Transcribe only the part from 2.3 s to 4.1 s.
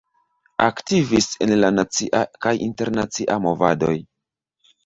kaj internacia movadoj.